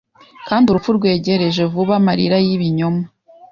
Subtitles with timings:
[0.47, 3.03] kandi urupfu rwegereje vuba amarira yibinyoma